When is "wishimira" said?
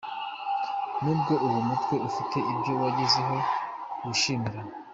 4.05-4.59